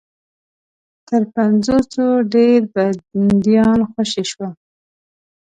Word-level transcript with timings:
تر 1.07 1.21
پنځوسو 1.35 2.05
ډېر 2.33 2.59
بنديان 2.73 3.79
خوشي 3.91 4.23
شول. 4.31 4.51